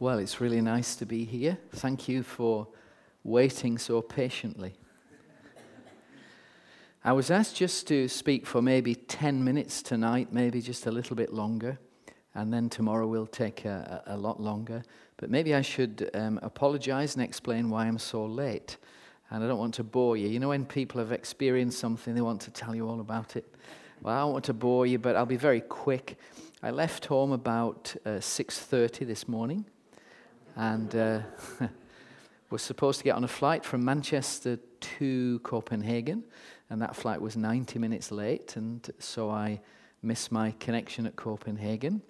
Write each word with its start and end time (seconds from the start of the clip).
Well, 0.00 0.18
it's 0.18 0.40
really 0.40 0.62
nice 0.62 0.96
to 0.96 1.04
be 1.04 1.26
here. 1.26 1.58
Thank 1.72 2.08
you 2.08 2.22
for 2.22 2.66
waiting 3.22 3.76
so 3.76 4.00
patiently. 4.00 4.72
I 7.04 7.12
was 7.12 7.30
asked 7.30 7.54
just 7.54 7.86
to 7.88 8.08
speak 8.08 8.46
for 8.46 8.62
maybe 8.62 8.94
10 8.94 9.44
minutes 9.44 9.82
tonight, 9.82 10.32
maybe 10.32 10.62
just 10.62 10.86
a 10.86 10.90
little 10.90 11.16
bit 11.16 11.34
longer, 11.34 11.78
and 12.34 12.50
then 12.50 12.70
tomorrow 12.70 13.06
will 13.06 13.26
take 13.26 13.66
a, 13.66 14.02
a, 14.06 14.16
lot 14.16 14.40
longer. 14.40 14.82
But 15.18 15.28
maybe 15.28 15.54
I 15.54 15.60
should 15.60 16.08
um, 16.14 16.40
apologize 16.42 17.14
and 17.14 17.22
explain 17.22 17.68
why 17.68 17.84
I'm 17.84 17.98
so 17.98 18.24
late. 18.24 18.78
And 19.28 19.44
I 19.44 19.46
don't 19.46 19.58
want 19.58 19.74
to 19.74 19.84
bore 19.84 20.16
you. 20.16 20.28
You 20.28 20.40
know, 20.40 20.48
when 20.48 20.64
people 20.64 20.98
have 20.98 21.12
experienced 21.12 21.78
something, 21.78 22.14
they 22.14 22.22
want 22.22 22.40
to 22.40 22.50
tell 22.50 22.74
you 22.74 22.88
all 22.88 23.00
about 23.00 23.36
it. 23.36 23.54
Well, 24.00 24.16
I 24.16 24.20
don't 24.20 24.32
want 24.32 24.46
to 24.46 24.54
bore 24.54 24.86
you, 24.86 24.98
but 24.98 25.14
I'll 25.14 25.26
be 25.26 25.36
very 25.36 25.60
quick. 25.60 26.16
I 26.62 26.70
left 26.70 27.04
home 27.04 27.32
about 27.32 27.94
uh, 28.06 28.20
6:30 28.20 29.06
this 29.06 29.28
morning 29.28 29.66
and 30.56 30.94
uh, 30.94 31.20
was 32.50 32.62
supposed 32.62 32.98
to 32.98 33.04
get 33.04 33.14
on 33.14 33.24
a 33.24 33.28
flight 33.28 33.64
from 33.64 33.84
Manchester 33.84 34.58
to 34.80 35.38
Copenhagen, 35.40 36.24
and 36.68 36.80
that 36.82 36.96
flight 36.96 37.20
was 37.20 37.36
90 37.36 37.78
minutes 37.78 38.10
late, 38.10 38.56
and 38.56 38.90
so 38.98 39.30
I 39.30 39.60
missed 40.02 40.32
my 40.32 40.52
connection 40.58 41.06
at 41.06 41.16
Copenhagen. 41.16 42.02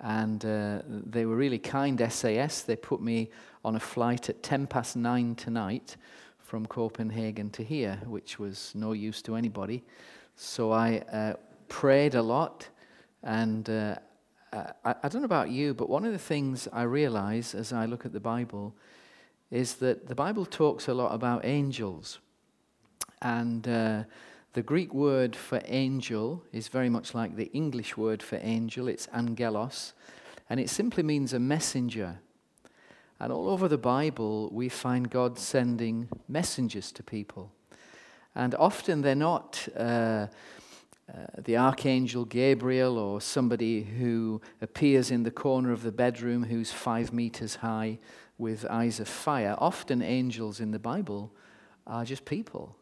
And 0.00 0.44
uh, 0.44 0.82
they 0.88 1.24
were 1.24 1.36
really 1.36 1.58
kind, 1.58 2.00
SAS. 2.12 2.62
They 2.62 2.76
put 2.76 3.00
me 3.00 3.30
on 3.64 3.76
a 3.76 3.80
flight 3.80 4.28
at 4.28 4.42
10 4.42 4.66
past 4.66 4.96
9 4.96 5.34
tonight 5.36 5.96
from 6.38 6.66
Copenhagen 6.66 7.50
to 7.50 7.62
here, 7.62 8.00
which 8.06 8.38
was 8.38 8.72
no 8.74 8.92
use 8.92 9.22
to 9.22 9.36
anybody. 9.36 9.84
So 10.36 10.72
I 10.72 10.98
uh, 11.12 11.34
prayed 11.68 12.14
a 12.14 12.22
lot 12.22 12.68
and 13.22 13.68
uh, 13.70 13.96
I, 14.54 14.94
I 15.02 15.08
don't 15.08 15.22
know 15.22 15.26
about 15.26 15.50
you, 15.50 15.74
but 15.74 15.88
one 15.88 16.04
of 16.04 16.12
the 16.12 16.18
things 16.18 16.68
I 16.72 16.82
realize 16.82 17.54
as 17.54 17.72
I 17.72 17.86
look 17.86 18.06
at 18.06 18.12
the 18.12 18.20
Bible 18.20 18.74
is 19.50 19.74
that 19.76 20.06
the 20.06 20.14
Bible 20.14 20.46
talks 20.46 20.88
a 20.88 20.94
lot 20.94 21.12
about 21.12 21.44
angels. 21.44 22.20
And 23.20 23.66
uh, 23.66 24.04
the 24.52 24.62
Greek 24.62 24.94
word 24.94 25.34
for 25.34 25.60
angel 25.64 26.44
is 26.52 26.68
very 26.68 26.88
much 26.88 27.14
like 27.14 27.36
the 27.36 27.50
English 27.52 27.96
word 27.96 28.22
for 28.22 28.38
angel. 28.42 28.88
It's 28.88 29.08
angelos. 29.08 29.92
And 30.48 30.60
it 30.60 30.70
simply 30.70 31.02
means 31.02 31.32
a 31.32 31.38
messenger. 31.40 32.20
And 33.18 33.32
all 33.32 33.48
over 33.48 33.68
the 33.68 33.78
Bible, 33.78 34.50
we 34.52 34.68
find 34.68 35.10
God 35.10 35.38
sending 35.38 36.08
messengers 36.28 36.92
to 36.92 37.02
people. 37.02 37.50
And 38.34 38.54
often 38.54 39.02
they're 39.02 39.14
not. 39.14 39.68
Uh, 39.76 40.26
uh, 41.12 41.26
the 41.36 41.56
archangel 41.56 42.24
Gabriel 42.24 42.96
or 42.96 43.20
somebody 43.20 43.82
who 43.82 44.40
appears 44.62 45.10
in 45.10 45.22
the 45.22 45.30
corner 45.30 45.70
of 45.70 45.82
the 45.82 45.92
bedroom 45.92 46.44
who's 46.44 46.72
five 46.72 47.12
meters 47.12 47.56
high 47.56 47.98
with 48.38 48.64
eyes 48.70 49.00
of 49.00 49.08
fire. 49.08 49.54
Often, 49.58 50.02
angels 50.02 50.60
in 50.60 50.70
the 50.70 50.78
Bible 50.78 51.32
are 51.86 52.04
just 52.04 52.24
people 52.24 52.76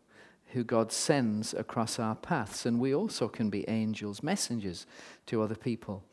who 0.52 0.62
God 0.62 0.92
sends 0.92 1.54
across 1.54 1.98
our 1.98 2.14
paths, 2.14 2.66
and 2.66 2.78
we 2.78 2.94
also 2.94 3.26
can 3.26 3.50
be 3.50 3.68
angels, 3.68 4.22
messengers 4.22 4.86
to 5.26 5.42
other 5.42 5.54
people. 5.54 6.04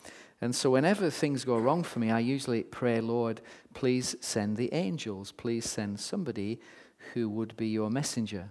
And 0.41 0.55
so, 0.55 0.71
whenever 0.71 1.09
things 1.09 1.43
go 1.43 1.57
wrong 1.57 1.83
for 1.83 1.99
me, 1.99 2.09
I 2.09 2.19
usually 2.19 2.63
pray, 2.63 3.02
Lord, 3.02 3.41
please 3.73 4.15
send 4.21 4.57
the 4.57 4.73
angels. 4.73 5.31
Please 5.31 5.69
send 5.69 5.99
somebody 5.99 6.59
who 7.13 7.30
would 7.30 7.55
be 7.55 7.67
your 7.67 7.89
messenger. 7.89 8.49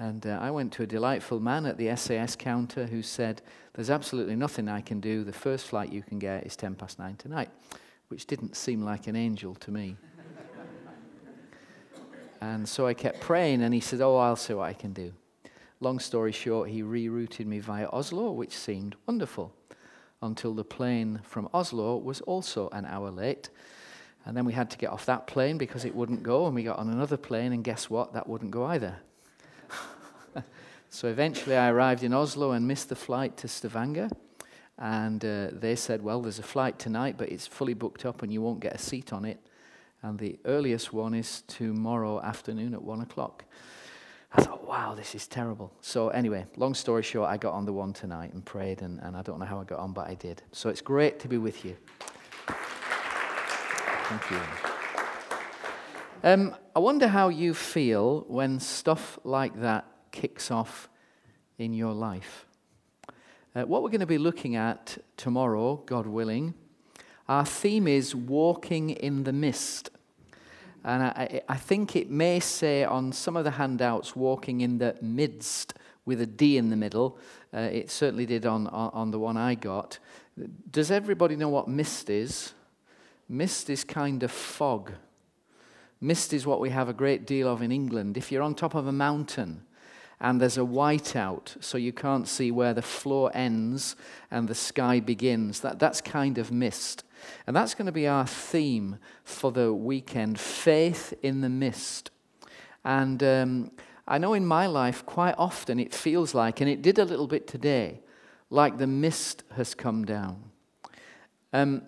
And 0.00 0.26
uh, 0.26 0.38
I 0.40 0.50
went 0.50 0.72
to 0.72 0.82
a 0.82 0.86
delightful 0.86 1.40
man 1.40 1.66
at 1.66 1.76
the 1.76 1.94
SAS 1.94 2.34
counter 2.34 2.86
who 2.86 3.02
said, 3.02 3.42
There's 3.74 3.90
absolutely 3.90 4.34
nothing 4.34 4.66
I 4.66 4.80
can 4.80 4.98
do. 4.98 5.24
The 5.24 5.32
first 5.34 5.66
flight 5.66 5.92
you 5.92 6.02
can 6.02 6.18
get 6.18 6.46
is 6.46 6.56
10 6.56 6.74
past 6.76 6.98
9 6.98 7.16
tonight, 7.16 7.50
which 8.08 8.26
didn't 8.26 8.56
seem 8.56 8.80
like 8.80 9.08
an 9.08 9.14
angel 9.14 9.54
to 9.56 9.70
me. 9.70 9.98
and 12.40 12.66
so 12.66 12.86
I 12.86 12.94
kept 12.94 13.20
praying, 13.20 13.60
and 13.60 13.74
he 13.74 13.80
said, 13.80 14.00
Oh, 14.00 14.16
I'll 14.16 14.36
see 14.36 14.54
what 14.54 14.70
I 14.70 14.72
can 14.72 14.94
do. 14.94 15.12
Long 15.80 15.98
story 15.98 16.32
short, 16.32 16.70
he 16.70 16.82
rerouted 16.82 17.44
me 17.44 17.58
via 17.58 17.86
Oslo, 17.92 18.32
which 18.32 18.56
seemed 18.56 18.96
wonderful, 19.06 19.52
until 20.22 20.54
the 20.54 20.64
plane 20.64 21.20
from 21.24 21.46
Oslo 21.52 21.98
was 21.98 22.22
also 22.22 22.70
an 22.72 22.86
hour 22.86 23.10
late. 23.10 23.50
And 24.24 24.34
then 24.34 24.46
we 24.46 24.54
had 24.54 24.70
to 24.70 24.78
get 24.78 24.88
off 24.88 25.04
that 25.04 25.26
plane 25.26 25.58
because 25.58 25.84
it 25.84 25.94
wouldn't 25.94 26.22
go, 26.22 26.46
and 26.46 26.54
we 26.54 26.62
got 26.62 26.78
on 26.78 26.88
another 26.88 27.18
plane, 27.18 27.52
and 27.52 27.62
guess 27.62 27.90
what? 27.90 28.14
That 28.14 28.26
wouldn't 28.26 28.50
go 28.50 28.64
either. 28.64 28.96
So 30.92 31.06
eventually 31.06 31.56
I 31.56 31.70
arrived 31.70 32.02
in 32.02 32.12
Oslo 32.12 32.50
and 32.50 32.66
missed 32.66 32.88
the 32.88 32.96
flight 32.96 33.36
to 33.38 33.48
Stavanger. 33.48 34.10
And 34.76 35.24
uh, 35.24 35.48
they 35.52 35.76
said, 35.76 36.02
Well, 36.02 36.20
there's 36.20 36.40
a 36.40 36.42
flight 36.44 36.80
tonight, 36.80 37.14
but 37.16 37.28
it's 37.30 37.46
fully 37.46 37.74
booked 37.74 38.04
up 38.04 38.22
and 38.22 38.32
you 38.32 38.42
won't 38.42 38.60
get 38.60 38.74
a 38.74 38.78
seat 38.78 39.12
on 39.12 39.24
it. 39.24 39.38
And 40.02 40.18
the 40.18 40.38
earliest 40.44 40.92
one 40.92 41.14
is 41.14 41.42
tomorrow 41.42 42.20
afternoon 42.20 42.74
at 42.74 42.82
one 42.82 43.02
o'clock. 43.02 43.44
I 44.32 44.42
thought, 44.42 44.66
wow, 44.66 44.94
this 44.94 45.14
is 45.14 45.26
terrible. 45.26 45.72
So, 45.80 46.08
anyway, 46.10 46.46
long 46.56 46.74
story 46.74 47.02
short, 47.02 47.28
I 47.28 47.36
got 47.36 47.52
on 47.52 47.66
the 47.66 47.72
one 47.72 47.92
tonight 47.92 48.32
and 48.32 48.44
prayed, 48.44 48.80
and, 48.80 49.00
and 49.00 49.16
I 49.16 49.22
don't 49.22 49.40
know 49.40 49.44
how 49.44 49.60
I 49.60 49.64
got 49.64 49.80
on, 49.80 49.92
but 49.92 50.06
I 50.08 50.14
did. 50.14 50.40
So, 50.52 50.70
it's 50.70 50.80
great 50.80 51.18
to 51.20 51.28
be 51.28 51.36
with 51.36 51.64
you. 51.64 51.76
Thank 54.06 54.30
you. 54.30 54.40
Um, 56.22 56.56
I 56.76 56.78
wonder 56.78 57.08
how 57.08 57.28
you 57.28 57.54
feel 57.54 58.24
when 58.28 58.60
stuff 58.60 59.18
like 59.24 59.60
that 59.60 59.84
kicks 60.10 60.50
off 60.50 60.88
in 61.58 61.72
your 61.72 61.92
life. 61.92 62.46
Uh, 63.54 63.62
what 63.62 63.82
we're 63.82 63.90
going 63.90 64.00
to 64.00 64.06
be 64.06 64.18
looking 64.18 64.56
at 64.56 64.98
tomorrow, 65.16 65.76
God 65.86 66.06
willing, 66.06 66.54
our 67.28 67.44
theme 67.44 67.88
is 67.88 68.14
walking 68.14 68.90
in 68.90 69.24
the 69.24 69.32
mist. 69.32 69.90
And 70.84 71.02
I, 71.02 71.42
I, 71.48 71.56
think 71.56 71.94
it 71.94 72.10
may 72.10 72.40
say 72.40 72.84
on 72.84 73.12
some 73.12 73.36
of 73.36 73.44
the 73.44 73.52
handouts, 73.52 74.16
walking 74.16 74.62
in 74.62 74.78
the 74.78 74.96
midst 75.02 75.74
with 76.04 76.20
a 76.20 76.26
D 76.26 76.56
in 76.56 76.70
the 76.70 76.76
middle. 76.76 77.18
Uh, 77.52 77.60
it 77.60 77.90
certainly 77.90 78.24
did 78.24 78.46
on, 78.46 78.66
on, 78.68 78.90
on 78.92 79.10
the 79.10 79.18
one 79.18 79.36
I 79.36 79.54
got. 79.54 79.98
Does 80.70 80.90
everybody 80.90 81.36
know 81.36 81.48
what 81.48 81.68
mist 81.68 82.08
is? 82.08 82.54
Mist 83.28 83.68
is 83.68 83.84
kind 83.84 84.22
of 84.22 84.30
fog. 84.30 84.92
Mist 86.00 86.32
is 86.32 86.46
what 86.46 86.60
we 86.60 86.70
have 86.70 86.88
a 86.88 86.94
great 86.94 87.26
deal 87.26 87.46
of 87.46 87.62
in 87.62 87.70
England. 87.70 88.16
If 88.16 88.32
you're 88.32 88.42
on 88.42 88.54
top 88.54 88.74
of 88.74 88.86
a 88.86 88.92
mountain 88.92 89.62
and 90.20 90.40
there's 90.40 90.58
a 90.58 90.62
whiteout, 90.62 91.62
so 91.62 91.78
you 91.78 91.92
can't 91.92 92.28
see 92.28 92.50
where 92.50 92.74
the 92.74 92.82
floor 92.82 93.30
ends 93.32 93.96
and 94.30 94.48
the 94.48 94.54
sky 94.54 95.00
begins. 95.00 95.60
That, 95.60 95.78
that's 95.78 96.02
kind 96.02 96.36
of 96.36 96.52
mist. 96.52 97.04
And 97.46 97.56
that's 97.56 97.74
going 97.74 97.86
to 97.86 97.92
be 97.92 98.06
our 98.06 98.26
theme 98.26 98.98
for 99.24 99.50
the 99.50 99.72
weekend 99.72 100.38
faith 100.38 101.14
in 101.22 101.40
the 101.40 101.48
mist. 101.48 102.10
And 102.84 103.22
um, 103.22 103.70
I 104.06 104.18
know 104.18 104.34
in 104.34 104.44
my 104.44 104.66
life, 104.66 105.06
quite 105.06 105.34
often 105.38 105.80
it 105.80 105.94
feels 105.94 106.34
like, 106.34 106.60
and 106.60 106.68
it 106.68 106.82
did 106.82 106.98
a 106.98 107.04
little 107.04 107.26
bit 107.26 107.46
today, 107.46 108.00
like 108.50 108.76
the 108.76 108.86
mist 108.86 109.42
has 109.56 109.74
come 109.74 110.04
down. 110.04 110.50
Um, 111.52 111.82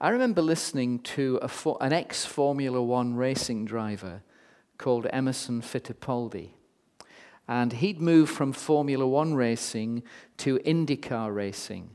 I 0.00 0.08
remember 0.08 0.42
listening 0.42 0.98
to 1.00 1.38
a, 1.40 1.50
an 1.80 1.92
ex 1.92 2.24
Formula 2.24 2.82
One 2.82 3.14
racing 3.14 3.64
driver 3.64 4.22
called 4.76 5.06
Emerson 5.10 5.62
Fittipaldi. 5.62 6.55
And 7.48 7.72
he'd 7.74 8.00
moved 8.00 8.32
from 8.32 8.52
Formula 8.52 9.06
One 9.06 9.34
racing 9.34 10.02
to 10.38 10.58
IndyCar 10.58 11.34
racing. 11.34 11.90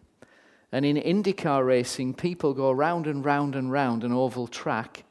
And 0.71 0.85
in 0.85 0.95
IndyCar 0.95 1.65
racing, 1.65 2.13
people 2.13 2.53
go 2.53 2.71
round 2.71 3.05
and 3.05 3.25
round 3.25 3.55
and 3.55 3.71
round 3.71 4.03
an 4.03 4.13
oval 4.13 4.47
track, 4.47 5.03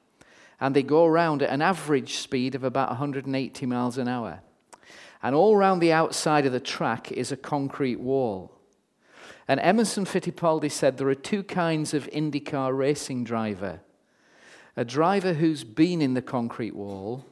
and 0.59 0.75
they 0.75 0.83
go 0.83 1.05
around 1.05 1.43
at 1.43 1.51
an 1.51 1.61
average 1.61 2.15
speed 2.15 2.55
of 2.55 2.65
about 2.65 2.89
180 2.89 3.67
miles 3.67 3.99
an 3.99 4.09
hour. 4.09 4.41
And 5.23 5.35
all 5.35 5.55
around 5.55 5.81
the 5.81 5.93
outside 5.93 6.47
of 6.47 6.53
the 6.53 6.61
track 6.61 7.13
is 7.13 7.31
a 7.31 7.37
concrete 7.37 8.01
wall. 8.01 8.51
And 9.47 9.61
Emerson 9.61 10.07
Fittipaldi 10.07 10.71
said 10.71 10.97
there 10.97 11.09
are 11.09 11.15
two 11.15 11.43
kinds 11.43 11.93
of 11.93 12.09
IndyCar 12.11 12.77
racing 12.77 13.25
driver 13.25 13.81
a 14.77 14.85
driver 14.85 15.35
who's 15.35 15.65
been 15.65 16.01
in 16.01 16.15
the 16.15 16.23
concrete 16.23 16.75
wall 16.75 17.27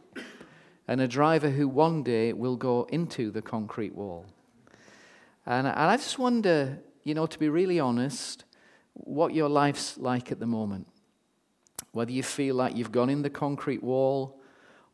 and 0.88 1.02
a 1.02 1.06
driver 1.06 1.50
who 1.50 1.69
one 1.69 2.02
day 2.02 2.32
will 2.32 2.56
go 2.56 2.85
into 2.90 3.31
the 3.31 3.43
concrete 3.43 3.94
wall. 3.94 4.25
And, 5.44 5.69
I 5.69 5.96
just 5.96 6.19
wonder, 6.19 6.79
you 7.05 7.14
know, 7.14 7.26
to 7.26 7.38
be 7.38 7.50
really 7.50 7.79
honest, 7.79 8.44
what 8.94 9.35
your 9.35 9.50
life's 9.50 9.99
like 9.99 10.32
at 10.32 10.40
the 10.40 10.46
moment. 10.46 10.88
Whether 11.93 12.12
you 12.12 12.23
feel 12.23 12.55
like 12.55 12.75
you've 12.75 12.93
gone 12.93 13.11
in 13.11 13.23
the 13.23 13.31
concrete 13.31 13.82
wall, 13.82 14.40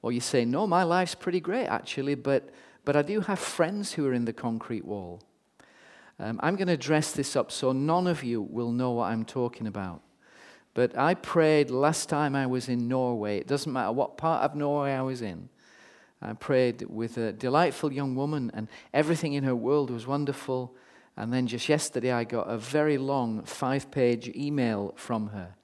or 0.02 0.12
you 0.12 0.20
say, 0.20 0.44
no, 0.44 0.66
my 0.66 0.82
life's 0.82 1.14
pretty 1.14 1.40
great 1.40 1.66
actually, 1.66 2.14
but, 2.14 2.50
but 2.84 2.96
I 2.96 3.02
do 3.02 3.20
have 3.20 3.38
friends 3.38 3.92
who 3.92 4.06
are 4.06 4.12
in 4.12 4.24
the 4.24 4.32
concrete 4.32 4.84
wall. 4.84 5.22
Um, 6.18 6.38
I'm 6.42 6.56
going 6.56 6.68
to 6.68 6.76
dress 6.76 7.12
this 7.12 7.34
up 7.36 7.50
so 7.50 7.72
none 7.72 8.06
of 8.06 8.22
you 8.22 8.42
will 8.42 8.70
know 8.70 8.92
what 8.92 9.10
I'm 9.10 9.24
talking 9.24 9.66
about. 9.66 10.02
But 10.74 10.96
I 10.98 11.14
prayed 11.14 11.70
last 11.70 12.08
time 12.08 12.34
I 12.34 12.46
was 12.46 12.68
in 12.68 12.88
Norway. 12.88 13.38
It 13.38 13.46
doesn't 13.46 13.72
matter 13.72 13.92
what 13.92 14.16
part 14.16 14.42
of 14.42 14.56
Norway 14.56 14.92
I 14.92 15.02
was 15.02 15.22
in. 15.22 15.48
I 16.24 16.32
prayed 16.32 16.86
with 16.88 17.18
a 17.18 17.32
delightful 17.32 17.92
young 17.92 18.14
woman, 18.14 18.50
and 18.54 18.68
everything 18.94 19.34
in 19.34 19.44
her 19.44 19.54
world 19.54 19.90
was 19.90 20.06
wonderful. 20.06 20.74
And 21.16 21.32
then 21.32 21.46
just 21.46 21.68
yesterday, 21.68 22.12
I 22.12 22.24
got 22.24 22.48
a 22.48 22.56
very 22.56 22.96
long 22.96 23.42
five 23.42 23.90
page 23.90 24.28
email 24.34 24.94
from 24.96 25.28
her. 25.28 25.54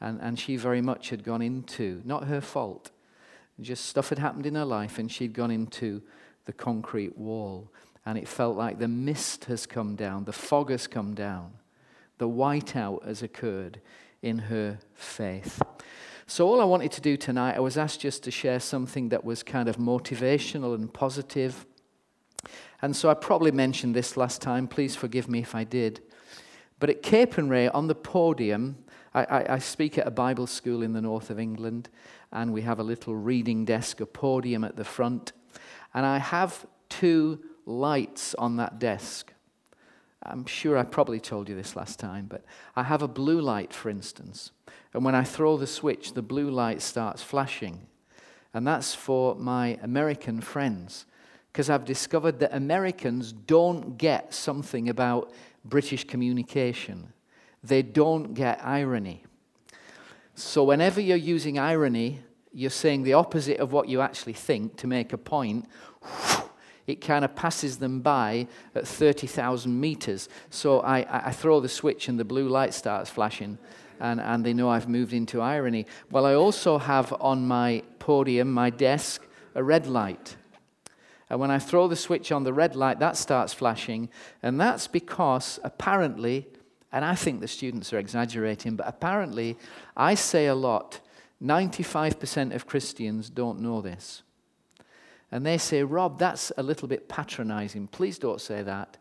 And, 0.00 0.18
and 0.20 0.38
she 0.38 0.56
very 0.56 0.80
much 0.80 1.10
had 1.10 1.22
gone 1.22 1.42
into, 1.42 2.00
not 2.04 2.24
her 2.24 2.40
fault, 2.40 2.90
just 3.60 3.86
stuff 3.86 4.08
had 4.08 4.18
happened 4.18 4.46
in 4.46 4.54
her 4.54 4.64
life, 4.64 4.98
and 4.98 5.12
she'd 5.12 5.34
gone 5.34 5.50
into 5.50 6.02
the 6.46 6.52
concrete 6.52 7.16
wall. 7.16 7.70
And 8.06 8.18
it 8.18 8.26
felt 8.26 8.56
like 8.56 8.78
the 8.78 8.88
mist 8.88 9.44
has 9.44 9.66
come 9.66 9.94
down, 9.94 10.24
the 10.24 10.32
fog 10.32 10.70
has 10.70 10.86
come 10.86 11.14
down, 11.14 11.52
the 12.18 12.28
whiteout 12.28 13.06
has 13.06 13.22
occurred 13.22 13.80
in 14.22 14.38
her 14.38 14.78
faith. 14.94 15.60
So, 16.34 16.48
all 16.48 16.62
I 16.62 16.64
wanted 16.64 16.92
to 16.92 17.02
do 17.02 17.18
tonight, 17.18 17.56
I 17.56 17.60
was 17.60 17.76
asked 17.76 18.00
just 18.00 18.22
to 18.22 18.30
share 18.30 18.58
something 18.58 19.10
that 19.10 19.22
was 19.22 19.42
kind 19.42 19.68
of 19.68 19.76
motivational 19.76 20.74
and 20.74 20.90
positive. 20.90 21.66
And 22.80 22.96
so 22.96 23.10
I 23.10 23.12
probably 23.12 23.50
mentioned 23.50 23.94
this 23.94 24.16
last 24.16 24.40
time. 24.40 24.66
Please 24.66 24.96
forgive 24.96 25.28
me 25.28 25.40
if 25.40 25.54
I 25.54 25.64
did. 25.64 26.00
But 26.78 26.88
at 26.88 27.02
Capernwray, 27.02 27.70
on 27.74 27.86
the 27.86 27.94
podium, 27.94 28.78
I, 29.12 29.24
I, 29.24 29.54
I, 29.56 29.58
speak 29.58 29.98
at 29.98 30.06
a 30.06 30.10
Bible 30.10 30.46
school 30.46 30.82
in 30.82 30.94
the 30.94 31.02
north 31.02 31.28
of 31.28 31.38
England, 31.38 31.90
and 32.32 32.50
we 32.54 32.62
have 32.62 32.78
a 32.78 32.82
little 32.82 33.14
reading 33.14 33.66
desk, 33.66 34.00
a 34.00 34.06
podium 34.06 34.64
at 34.64 34.76
the 34.76 34.86
front. 34.86 35.32
And 35.92 36.06
I 36.06 36.16
have 36.16 36.64
two 36.88 37.40
lights 37.66 38.34
on 38.36 38.56
that 38.56 38.78
desk. 38.78 39.34
I'm 40.22 40.46
sure 40.46 40.78
I 40.78 40.84
probably 40.84 41.20
told 41.20 41.50
you 41.50 41.54
this 41.54 41.76
last 41.76 41.98
time, 41.98 42.24
but 42.24 42.42
I 42.74 42.84
have 42.84 43.02
a 43.02 43.08
blue 43.08 43.42
light, 43.42 43.74
for 43.74 43.90
instance. 43.90 44.50
And 44.94 45.04
when 45.04 45.14
I 45.14 45.24
throw 45.24 45.56
the 45.56 45.66
switch, 45.66 46.12
the 46.12 46.22
blue 46.22 46.50
light 46.50 46.82
starts 46.82 47.22
flashing. 47.22 47.86
And 48.54 48.66
that's 48.66 48.94
for 48.94 49.34
my 49.36 49.78
American 49.82 50.40
friends, 50.40 51.06
because 51.50 51.70
I've 51.70 51.84
discovered 51.84 52.40
that 52.40 52.54
Americans 52.54 53.32
don't 53.32 53.96
get 53.96 54.34
something 54.34 54.88
about 54.88 55.32
British 55.64 56.04
communication. 56.04 57.12
They 57.64 57.82
don't 57.82 58.34
get 58.34 58.60
irony. 58.64 59.24
So 60.34 60.64
whenever 60.64 61.00
you're 61.00 61.16
using 61.16 61.58
irony, 61.58 62.20
you're 62.52 62.70
saying 62.70 63.04
the 63.04 63.14
opposite 63.14 63.58
of 63.58 63.72
what 63.72 63.88
you 63.88 64.00
actually 64.00 64.32
think 64.34 64.76
to 64.76 64.86
make 64.86 65.12
a 65.12 65.18
point. 65.18 65.66
It 66.84 67.00
kind 67.00 67.24
of 67.24 67.36
passes 67.36 67.78
them 67.78 68.00
by 68.00 68.48
at 68.74 68.88
30,000 68.88 69.80
meters. 69.80 70.28
So 70.50 70.80
I, 70.80 71.28
I 71.28 71.30
throw 71.30 71.60
the 71.60 71.68
switch 71.68 72.08
and 72.08 72.18
the 72.18 72.24
blue 72.24 72.48
light 72.48 72.74
starts 72.74 73.08
flashing, 73.08 73.56
and, 74.02 74.20
and 74.20 74.44
they 74.44 74.52
know 74.52 74.68
I've 74.68 74.88
moved 74.88 75.12
into 75.12 75.40
irony. 75.40 75.86
Well, 76.10 76.26
I 76.26 76.34
also 76.34 76.76
have 76.76 77.14
on 77.20 77.46
my 77.46 77.84
podium, 78.00 78.52
my 78.52 78.68
desk, 78.68 79.24
a 79.54 79.62
red 79.62 79.86
light. 79.86 80.36
And 81.30 81.38
when 81.38 81.52
I 81.52 81.60
throw 81.60 81.86
the 81.86 81.96
switch 81.96 82.32
on 82.32 82.42
the 82.42 82.52
red 82.52 82.74
light, 82.74 82.98
that 82.98 83.16
starts 83.16 83.54
flashing. 83.54 84.10
And 84.42 84.60
that's 84.60 84.88
because 84.88 85.60
apparently, 85.62 86.48
and 86.90 87.04
I 87.04 87.14
think 87.14 87.40
the 87.40 87.48
students 87.48 87.92
are 87.92 87.98
exaggerating, 87.98 88.74
but 88.74 88.88
apparently 88.88 89.56
I 89.96 90.14
say 90.14 90.46
a 90.46 90.54
lot 90.54 91.00
95% 91.42 92.54
of 92.54 92.66
Christians 92.66 93.30
don't 93.30 93.60
know 93.60 93.80
this. 93.80 94.22
And 95.30 95.46
they 95.46 95.58
say, 95.58 95.84
Rob, 95.84 96.18
that's 96.18 96.52
a 96.56 96.62
little 96.62 96.88
bit 96.88 97.08
patronizing. 97.08 97.86
Please 97.86 98.18
don't 98.18 98.40
say 98.40 98.62
that. 98.62 98.96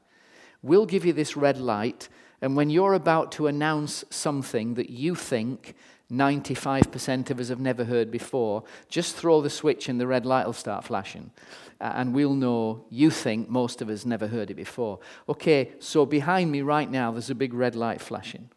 We'll 0.62 0.86
give 0.86 1.06
you 1.06 1.12
this 1.12 1.36
red 1.36 1.60
light, 1.60 2.08
and 2.42 2.56
when 2.56 2.70
you're 2.70 2.94
about 2.94 3.32
to 3.34 3.48
announce 3.48 4.04
something 4.10 4.74
that 4.74 4.90
you 4.90 5.14
think 5.16 5.76
95% 6.12 7.30
of 7.30 7.40
us 7.40 7.48
have 7.48 7.60
never 7.60 7.86
heard 7.86 8.12
before, 8.12 8.64
just 8.90 9.16
throw 9.16 9.42
the 9.42 9.50
switch 9.50 9.88
and 9.88 10.00
the 10.00 10.08
red 10.08 10.26
light 10.26 10.46
will 10.46 10.54
start 10.54 10.84
flashing. 10.84 11.32
And 11.80 12.14
we'll 12.14 12.34
know 12.34 12.86
you 12.90 13.10
think 13.10 13.50
most 13.50 13.82
of 13.82 13.90
us 13.90 14.06
never 14.06 14.28
heard 14.28 14.52
it 14.52 14.56
before. 14.56 15.00
Okay, 15.30 15.72
so 15.80 16.06
behind 16.06 16.52
me 16.52 16.62
right 16.62 16.90
now, 16.90 17.12
there's 17.12 17.30
a 17.30 17.36
big 17.36 17.54
red 17.54 17.76
light 17.76 18.02
flashing. 18.02 18.50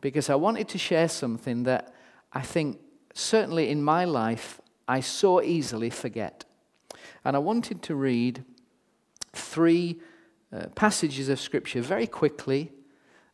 Because 0.00 0.28
I 0.28 0.34
wanted 0.34 0.68
to 0.68 0.78
share 0.78 1.08
something 1.08 1.62
that 1.64 1.94
I 2.32 2.42
think, 2.42 2.78
certainly 3.14 3.70
in 3.70 3.82
my 3.82 4.04
life, 4.04 4.60
I 4.86 5.00
so 5.00 5.40
easily 5.42 5.90
forget. 5.90 6.44
And 7.24 7.34
I 7.34 7.38
wanted 7.38 7.82
to 7.82 7.94
read 7.94 8.44
three 9.32 10.00
uh, 10.52 10.66
passages 10.74 11.28
of 11.28 11.40
Scripture 11.40 11.80
very 11.80 12.06
quickly. 12.06 12.72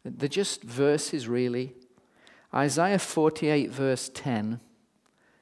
They're 0.04 0.28
just 0.28 0.62
verses, 0.62 1.28
really. 1.28 1.74
Isaiah 2.54 2.98
48, 2.98 3.70
verse 3.70 4.10
10 4.12 4.60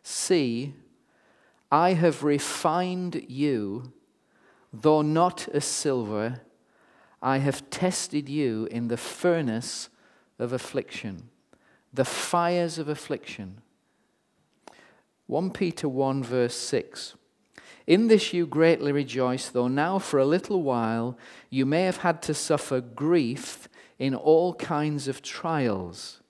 See, 0.03 0.75
I 1.73 1.95
have 1.95 2.23
refined 2.23 3.25
you, 3.29 3.93
though 4.73 5.03
not 5.03 5.49
as 5.49 5.65
silver, 5.65 6.41
I 7.23 7.39
have 7.39 7.71
tested 7.71 8.29
you 8.29 8.69
in 8.71 8.89
the 8.89 8.99
furnace 8.99 9.89
of 10.39 10.53
affliction 10.53 11.31
the 11.95 12.05
fires 12.05 12.77
of 12.79 12.89
affliction. 12.89 13.61
1 15.27 15.51
Peter 15.53 15.89
1, 15.89 16.25
verse 16.25 16.57
6. 16.57 17.15
In 17.87 18.09
this 18.09 18.33
you 18.33 18.47
greatly 18.47 18.93
rejoice, 18.93 19.49
though 19.49 19.69
now 19.69 19.99
for 19.99 20.19
a 20.19 20.27
little 20.27 20.63
while 20.63 21.19
you 21.51 21.67
may 21.67 21.83
have 21.83 21.99
had 21.99 22.23
to 22.23 22.35
suffer 22.35 22.81
grief 22.81 23.69
in 23.99 24.15
all 24.15 24.55
kinds 24.55 25.07
of 25.09 25.23
trials 25.23 26.21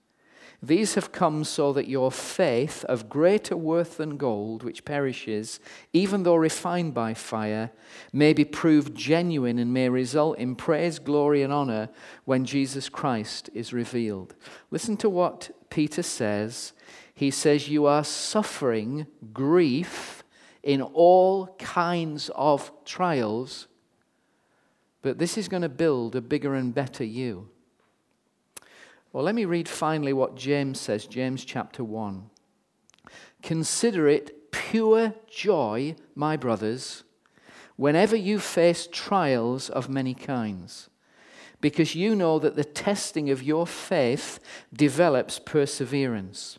these 0.67 0.95
have 0.95 1.13
come 1.13 1.45
so 1.45 1.73
that 1.75 1.89
your 1.89 2.11
faith, 2.11 2.85
of 2.85 3.09
greater 3.11 3.57
worth 3.57 3.99
than 3.99 4.17
gold, 4.17 4.63
which 4.63 4.85
perishes, 4.85 5.61
even 5.93 6.23
though 6.23 6.37
refined 6.37 6.95
by 6.95 7.13
fire, 7.13 7.71
may 8.13 8.33
be 8.33 8.45
proved 8.45 8.95
genuine 8.95 9.59
and 9.59 9.75
may 9.75 9.91
result 9.91 10.39
in 10.39 10.57
praise, 10.57 10.99
glory, 10.99 11.43
and 11.43 11.53
honor 11.53 11.91
when 12.25 12.47
Jesus 12.47 12.89
Christ 12.89 13.51
is 13.53 13.75
revealed. 13.75 14.35
Listen 14.71 14.97
to 14.99 15.11
what 15.11 15.51
Peter 15.69 16.03
says. 16.03 16.73
He 17.15 17.31
says, 17.31 17.69
You 17.69 17.85
are 17.85 18.05
suffering 18.05 19.07
grief 19.35 20.24
in 20.65 20.81
all 20.81 21.49
kinds 21.59 22.31
of 22.35 22.73
trials, 22.85 23.69
but 25.03 25.19
this 25.19 25.37
is 25.37 25.47
going 25.47 25.63
to 25.63 25.69
build 25.69 26.17
a 26.17 26.23
bigger 26.23 26.55
and 26.55 26.75
better 26.75 27.05
you. 27.05 27.49
Well, 29.13 29.23
let 29.25 29.35
me 29.35 29.45
read 29.45 29.69
finally 29.69 30.15
what 30.15 30.35
James 30.35 30.81
says, 30.81 31.07
James 31.07 31.45
chapter 31.45 31.85
1. 31.85 32.31
Consider 33.43 34.09
it 34.09 34.51
pure 34.51 35.15
joy, 35.29 35.95
my 36.15 36.37
brothers, 36.37 37.05
whenever 37.77 38.17
you 38.17 38.39
face 38.39 38.89
trials 38.91 39.69
of 39.69 39.91
many 39.91 40.15
kinds, 40.15 40.89
because 41.61 41.95
you 41.95 42.17
know 42.17 42.39
that 42.39 42.57
the 42.57 42.65
testing 42.65 43.29
of 43.29 43.43
your 43.43 43.67
faith 43.67 44.41
develops 44.73 45.39
perseverance. 45.39 46.59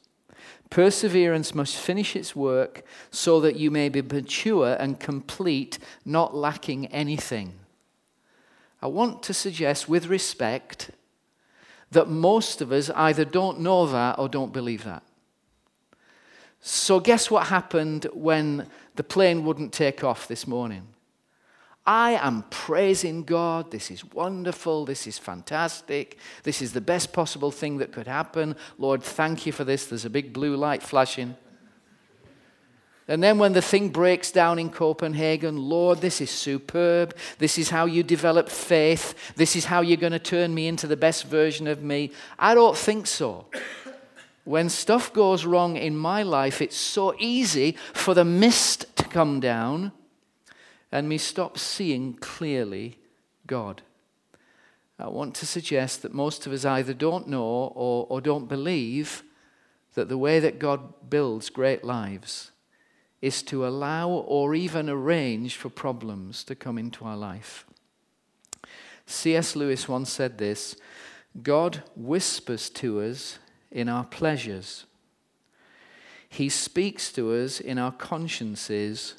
Perseverance 0.70 1.54
must 1.54 1.78
finish 1.78 2.16
its 2.16 2.36
work 2.36 2.84
so 3.12 3.40
that 3.40 3.56
you 3.56 3.70
may 3.72 3.90
be 3.90 4.02
mature 4.02 4.76
and 4.80 5.00
complete, 5.00 5.80
not 6.04 6.36
lacking 6.36 6.88
anything. 6.88 7.54
I 8.82 8.88
want 8.88 9.24
to 9.24 9.34
suggest, 9.34 9.88
with 9.88 10.08
respect, 10.08 10.92
that 11.92 12.10
most 12.10 12.62
of 12.62 12.72
us 12.72 12.90
either 12.92 13.26
don't 13.26 13.60
know 13.60 13.86
that 13.88 14.20
or 14.20 14.28
don't 14.28 14.54
believe 14.54 14.84
that. 14.84 15.04
So, 16.62 17.00
guess 17.00 17.30
what 17.30 17.48
happened 17.48 18.08
when 18.14 18.68
the 18.96 19.04
plane 19.04 19.46
wouldn't 19.46 19.72
take 19.72 20.04
off 20.04 20.28
this 20.28 20.48
morning? 20.48 20.88
I 21.88 22.14
am 22.14 22.44
praising 22.50 23.24
God. 23.24 23.70
This 23.70 23.92
is 23.92 24.04
wonderful. 24.04 24.86
This 24.86 25.06
is 25.06 25.20
fantastic. 25.20 26.18
This 26.44 26.62
is 26.62 26.74
the 26.74 26.82
best 26.82 27.14
possible 27.14 27.52
thing 27.52 27.78
that 27.78 27.92
could 27.92 28.08
happen. 28.08 28.56
Lord, 28.80 29.04
thank 29.04 29.46
you 29.46 29.52
for 29.52 29.64
this. 29.64 29.86
There's 29.86 30.06
a 30.06 30.10
big 30.10 30.34
blue 30.34 30.56
light 30.56 30.82
flashing. 30.82 31.36
And 33.08 33.22
then 33.22 33.38
when 33.38 33.54
the 33.54 33.62
thing 33.62 33.90
breaks 33.90 34.32
down 34.32 34.58
in 34.58 34.72
Copenhagen, 34.72 35.58
Lord, 35.58 36.02
this 36.02 36.22
is 36.22 36.32
superb. 36.32 37.16
This 37.38 37.60
is 37.60 37.70
how 37.70 37.86
you 37.86 38.02
develop 38.02 38.50
faith. 38.50 39.14
This 39.36 39.56
is 39.56 39.66
how 39.66 39.82
you're 39.82 39.98
going 39.98 40.12
to 40.12 40.18
turn 40.18 40.56
me 40.56 40.68
into 40.68 40.88
the 40.88 40.98
best 40.98 41.26
version 41.26 41.68
of 41.68 41.84
me. 41.84 42.12
I 42.40 42.56
don't 42.56 42.76
think 42.76 43.06
so. 43.06 43.46
When 44.44 44.70
stuff 44.70 45.14
goes 45.14 45.46
wrong 45.46 45.76
in 45.76 45.96
my 45.96 46.24
life, 46.24 46.64
it's 46.64 46.78
so 46.78 47.14
easy 47.20 47.78
for 47.94 48.16
the 48.16 48.26
mist 48.26 48.96
to 48.96 49.04
come 49.04 49.40
down 49.40 49.92
and 50.96 51.10
me 51.10 51.18
stop 51.18 51.58
seeing 51.58 52.14
clearly 52.14 52.98
God. 53.46 53.82
I 54.98 55.10
want 55.10 55.36
to 55.36 55.46
suggest 55.46 56.02
that 56.04 56.14
most 56.14 56.48
of 56.48 56.54
us 56.54 56.64
either 56.64 56.94
don't 56.94 57.28
know 57.28 57.44
or, 57.44 58.08
or 58.08 58.22
don't 58.22 58.48
believe 58.48 59.22
that 59.96 60.08
the 60.08 60.18
way 60.18 60.40
that 60.40 60.58
God 60.58 61.10
builds 61.10 61.50
great 61.50 61.84
lives 61.84 62.52
is 63.22 63.44
to 63.44 63.68
allow 63.68 64.08
or 64.10 64.56
even 64.56 64.90
arrange 64.90 65.58
for 65.58 65.70
problems 65.70 66.46
to 66.46 66.56
come 66.56 66.78
into 66.78 67.04
our 67.04 67.18
life. 67.18 67.66
C.S. 69.06 69.54
Lewis 69.54 69.90
once 69.90 70.10
said 70.10 70.38
this 70.38 70.78
God 71.44 71.84
whispers 71.98 72.70
to 72.70 73.02
us 73.02 73.38
in 73.70 73.90
our 73.90 74.06
pleasures, 74.06 74.86
He 76.30 76.48
speaks 76.48 77.12
to 77.12 77.34
us 77.34 77.60
in 77.60 77.78
our 77.78 77.92
consciences, 77.92 79.16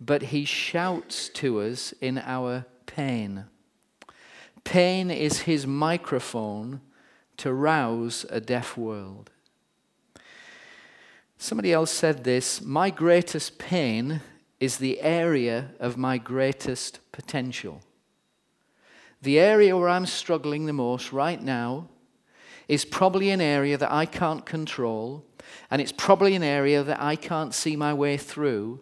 but 0.00 0.22
He 0.22 0.44
shouts 0.44 1.28
to 1.30 1.60
us 1.60 1.92
in 2.00 2.18
our 2.18 2.66
pain. 2.86 3.46
Pain 4.64 5.10
is 5.10 5.42
His 5.42 5.66
microphone 5.66 6.80
to 7.38 7.52
rouse 7.52 8.24
a 8.30 8.40
deaf 8.40 8.76
world. 8.76 9.30
Somebody 11.38 11.72
else 11.72 11.90
said 11.90 12.24
this 12.24 12.62
My 12.62 12.90
greatest 12.90 13.58
pain 13.58 14.22
is 14.58 14.78
the 14.78 15.00
area 15.00 15.70
of 15.78 15.96
my 15.96 16.18
greatest 16.18 17.00
potential. 17.12 17.82
The 19.22 19.38
area 19.38 19.76
where 19.76 19.88
I'm 19.88 20.06
struggling 20.06 20.66
the 20.66 20.72
most 20.72 21.12
right 21.12 21.42
now 21.42 21.88
is 22.68 22.84
probably 22.84 23.30
an 23.30 23.40
area 23.40 23.76
that 23.76 23.92
I 23.92 24.06
can't 24.06 24.44
control, 24.44 25.24
and 25.70 25.80
it's 25.80 25.92
probably 25.92 26.34
an 26.34 26.42
area 26.42 26.82
that 26.82 27.00
I 27.00 27.16
can't 27.16 27.54
see 27.54 27.76
my 27.76 27.94
way 27.94 28.16
through, 28.16 28.80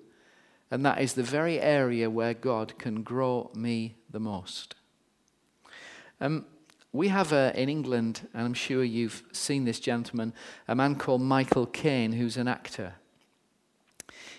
and 0.74 0.84
that 0.84 1.00
is 1.00 1.14
the 1.14 1.22
very 1.22 1.60
area 1.60 2.10
where 2.10 2.34
God 2.34 2.76
can 2.78 3.04
grow 3.04 3.48
me 3.54 3.94
the 4.10 4.18
most. 4.18 4.74
Um, 6.20 6.46
we 6.92 7.06
have 7.08 7.32
in 7.32 7.68
England, 7.68 8.28
and 8.34 8.44
I'm 8.44 8.54
sure 8.54 8.82
you've 8.82 9.22
seen 9.30 9.66
this 9.66 9.78
gentleman, 9.78 10.32
a 10.66 10.74
man 10.74 10.96
called 10.96 11.22
Michael 11.22 11.66
Caine, 11.66 12.10
who's 12.10 12.36
an 12.36 12.48
actor. 12.48 12.94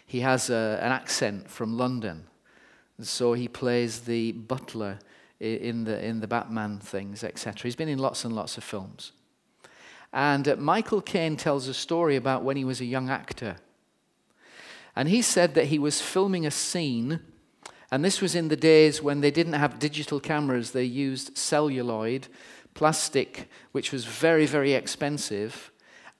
He 0.05 0.19
has 0.19 0.49
a, 0.49 0.77
an 0.81 0.91
accent 0.91 1.49
from 1.49 1.77
London, 1.77 2.25
so 2.99 3.31
he 3.31 3.47
plays 3.47 4.01
the 4.01 4.33
butler 4.33 4.99
in 5.39 5.85
the, 5.85 6.05
in 6.05 6.19
the 6.19 6.27
Batman 6.27 6.79
things, 6.79 7.23
etc. 7.23 7.63
He's 7.63 7.77
been 7.77 7.87
in 7.87 7.99
lots 7.99 8.25
and 8.25 8.35
lots 8.35 8.57
of 8.57 8.65
films. 8.65 9.13
And 10.11 10.49
uh, 10.49 10.57
Michael 10.57 11.01
Caine 11.01 11.37
tells 11.37 11.69
a 11.69 11.73
story 11.73 12.17
about 12.17 12.43
when 12.43 12.57
he 12.57 12.65
was 12.65 12.81
a 12.81 12.85
young 12.85 13.09
actor. 13.09 13.55
And 14.95 15.09
he 15.09 15.21
said 15.21 15.55
that 15.55 15.67
he 15.67 15.79
was 15.79 16.01
filming 16.01 16.45
a 16.45 16.51
scene, 16.51 17.19
and 17.91 18.03
this 18.03 18.21
was 18.21 18.35
in 18.35 18.47
the 18.47 18.55
days 18.55 19.01
when 19.01 19.21
they 19.21 19.31
didn't 19.31 19.53
have 19.53 19.79
digital 19.79 20.19
cameras, 20.19 20.71
they 20.71 20.83
used 20.83 21.37
celluloid, 21.37 22.27
plastic, 22.73 23.49
which 23.71 23.91
was 23.91 24.05
very, 24.05 24.45
very 24.45 24.73
expensive. 24.73 25.71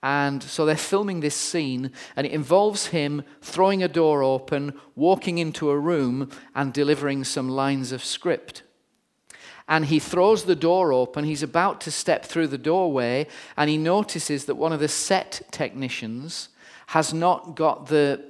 And 0.04 0.44
so 0.44 0.66
they're 0.66 0.76
filming 0.76 1.22
this 1.22 1.36
scene, 1.36 1.92
and 2.16 2.28
it 2.28 2.34
involves 2.34 2.88
him 2.88 3.24
throwing 3.42 3.82
a 3.82 3.88
door 3.88 4.24
open, 4.24 4.74
walking 4.96 5.38
into 5.38 5.70
a 5.70 5.80
room, 5.80 6.30
and 6.54 6.72
delivering 6.72 7.24
some 7.24 7.50
lines 7.50 7.92
of 7.92 8.04
script 8.04 8.64
and 9.68 9.86
he 9.86 10.00
throws 10.00 10.44
the 10.44 10.56
door 10.56 10.94
open. 10.94 11.26
He's 11.26 11.44
about 11.44 11.82
to 11.82 11.92
step 11.92 12.26
through 12.26 12.48
the 12.48 12.58
doorway, 12.58 13.28
and 13.58 13.70
he 13.70 13.78
notices 13.78 14.46
that 14.46 14.56
one 14.56 14.72
of 14.72 14.80
the 14.80 14.88
set 14.88 15.42
technicians 15.52 16.50
has 16.88 17.14
not 17.14 17.56
got 17.56 17.88
the 17.88 18.24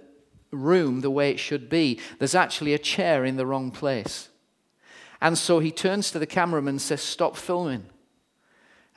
room 0.52 1.02
the 1.02 1.12
way 1.12 1.32
it 1.32 1.40
should 1.40 1.70
be. 1.70 2.00
There's 2.20 2.36
actually 2.36 2.74
a 2.74 2.80
chair 2.80 3.26
in 3.26 3.38
the 3.38 3.46
wrong 3.46 3.72
place. 3.72 4.30
And 5.22 5.38
so 5.38 5.60
he 5.60 5.72
turns 5.72 6.12
to 6.12 6.20
the 6.20 6.26
cameraman 6.26 6.76
and 6.76 6.82
says, 6.82 7.02
Stop 7.02 7.38
filming. 7.38 7.86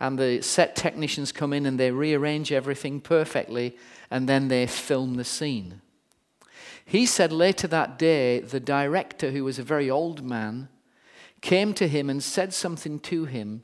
And 0.01 0.19
the 0.19 0.43
set 0.43 0.77
technicians 0.77 1.33
come 1.33 1.53
in 1.53 1.67
and 1.67 1.79
they 1.79 1.91
rearrange 1.91 2.53
everything 2.53 3.01
perfectly, 3.01 3.77
and 4.11 4.29
then 4.29 4.49
they 4.49 4.67
film 4.67 5.15
the 5.15 5.25
scene. 5.25 5.81
He 6.85 7.05
said 7.05 7.33
later 7.33 7.67
that 7.69 7.99
day, 7.99 8.41
the 8.41 8.61
director, 8.61 9.31
who 9.31 9.45
was 9.45 9.59
a 9.59 9.65
very 9.65 9.91
old 9.91 10.25
man, 10.25 10.69
came 11.41 11.75
to 11.75 11.89
him 11.89 12.09
and 12.09 12.23
said 12.23 12.55
something 12.55 12.99
to 13.01 13.25
him 13.25 13.63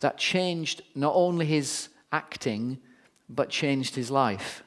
that 0.00 0.18
changed 0.18 0.82
not 0.94 1.14
only 1.14 1.46
his 1.46 1.88
acting, 2.12 2.78
but 3.28 3.50
changed 3.50 3.94
his 3.94 4.10
life. 4.10 4.62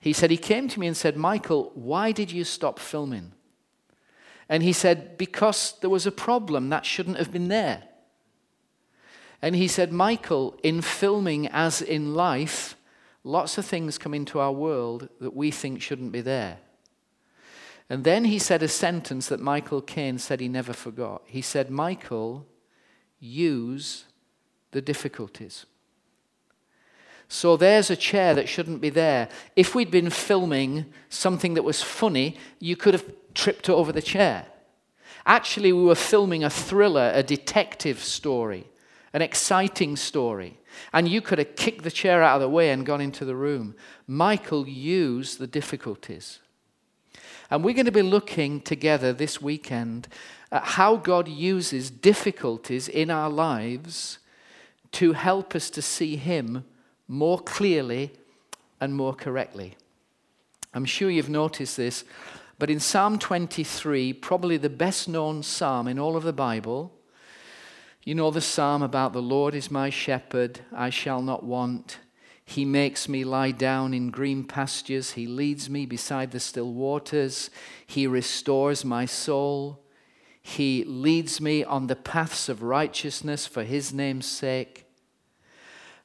He 0.00 0.12
said, 0.12 0.30
He 0.30 0.36
came 0.36 0.68
to 0.68 0.80
me 0.80 0.86
and 0.86 0.96
said, 0.96 1.16
Michael, 1.16 1.72
why 1.74 2.12
did 2.12 2.30
you 2.30 2.44
stop 2.44 2.78
filming? 2.78 3.32
And 4.48 4.62
he 4.62 4.72
said, 4.72 5.18
Because 5.18 5.74
there 5.80 5.90
was 5.90 6.06
a 6.06 6.12
problem 6.12 6.68
that 6.70 6.86
shouldn't 6.86 7.18
have 7.18 7.32
been 7.32 7.48
there. 7.48 7.84
And 9.40 9.54
he 9.54 9.68
said, 9.68 9.92
Michael, 9.92 10.58
in 10.62 10.80
filming 10.82 11.46
as 11.48 11.80
in 11.80 12.14
life, 12.14 12.76
lots 13.22 13.58
of 13.58 13.64
things 13.64 13.98
come 13.98 14.14
into 14.14 14.40
our 14.40 14.52
world 14.52 15.08
that 15.20 15.34
we 15.34 15.50
think 15.50 15.80
shouldn't 15.80 16.12
be 16.12 16.20
there. 16.20 16.58
And 17.90 18.04
then 18.04 18.24
he 18.24 18.38
said 18.38 18.62
a 18.62 18.68
sentence 18.68 19.28
that 19.28 19.40
Michael 19.40 19.80
Caine 19.80 20.18
said 20.18 20.40
he 20.40 20.48
never 20.48 20.72
forgot. 20.72 21.22
He 21.26 21.40
said, 21.40 21.70
Michael, 21.70 22.46
use 23.18 24.04
the 24.72 24.82
difficulties. 24.82 25.64
So 27.28 27.58
there's 27.58 27.90
a 27.90 27.96
chair 27.96 28.34
that 28.34 28.48
shouldn't 28.48 28.80
be 28.80 28.88
there. 28.88 29.28
If 29.54 29.74
we'd 29.74 29.90
been 29.90 30.10
filming 30.10 30.86
something 31.10 31.54
that 31.54 31.62
was 31.62 31.82
funny, 31.82 32.36
you 32.58 32.74
could 32.74 32.94
have 32.94 33.04
tripped 33.34 33.68
over 33.68 33.92
the 33.92 34.02
chair. 34.02 34.46
Actually, 35.26 35.72
we 35.74 35.82
were 35.82 35.94
filming 35.94 36.42
a 36.42 36.50
thriller, 36.50 37.12
a 37.14 37.22
detective 37.22 38.02
story, 38.02 38.66
an 39.12 39.20
exciting 39.20 39.94
story. 39.94 40.58
And 40.92 41.06
you 41.06 41.20
could 41.20 41.38
have 41.38 41.54
kicked 41.54 41.84
the 41.84 41.90
chair 41.90 42.22
out 42.22 42.36
of 42.36 42.40
the 42.40 42.48
way 42.48 42.70
and 42.70 42.86
gone 42.86 43.02
into 43.02 43.26
the 43.26 43.36
room. 43.36 43.74
Michael 44.06 44.66
used 44.66 45.38
the 45.38 45.46
difficulties. 45.46 46.38
And 47.50 47.62
we're 47.62 47.74
going 47.74 47.86
to 47.86 47.92
be 47.92 48.02
looking 48.02 48.60
together 48.60 49.12
this 49.12 49.40
weekend 49.40 50.08
at 50.50 50.64
how 50.64 50.96
God 50.96 51.28
uses 51.28 51.90
difficulties 51.90 52.88
in 52.88 53.10
our 53.10 53.28
lives 53.28 54.18
to 54.92 55.12
help 55.12 55.54
us 55.54 55.68
to 55.70 55.82
see 55.82 56.16
Him 56.16 56.64
more 57.08 57.40
clearly 57.40 58.12
and 58.80 58.94
more 58.94 59.14
correctly. 59.14 59.74
I'm 60.72 60.84
sure 60.84 61.10
you've 61.10 61.30
noticed 61.30 61.76
this, 61.76 62.04
but 62.58 62.70
in 62.70 62.78
Psalm 62.78 63.18
23, 63.18 64.12
probably 64.12 64.58
the 64.58 64.68
best 64.68 65.08
known 65.08 65.42
psalm 65.42 65.88
in 65.88 65.98
all 65.98 66.16
of 66.16 66.22
the 66.22 66.32
Bible, 66.32 66.92
you 68.04 68.14
know 68.14 68.30
the 68.30 68.40
psalm 68.40 68.82
about 68.82 69.12
the 69.12 69.20
Lord 69.20 69.54
is 69.54 69.70
my 69.70 69.90
shepherd, 69.90 70.60
I 70.72 70.88
shall 70.90 71.20
not 71.20 71.44
want. 71.44 71.98
He 72.42 72.64
makes 72.64 73.06
me 73.06 73.22
lie 73.22 73.50
down 73.50 73.92
in 73.92 74.10
green 74.10 74.44
pastures. 74.44 75.10
He 75.10 75.26
leads 75.26 75.68
me 75.68 75.84
beside 75.84 76.30
the 76.30 76.40
still 76.40 76.72
waters. 76.72 77.50
He 77.86 78.06
restores 78.06 78.86
my 78.86 79.04
soul. 79.04 79.84
He 80.40 80.82
leads 80.84 81.42
me 81.42 81.62
on 81.62 81.88
the 81.88 81.96
paths 81.96 82.48
of 82.48 82.62
righteousness 82.62 83.46
for 83.46 83.64
his 83.64 83.92
name's 83.92 84.24
sake. 84.24 84.86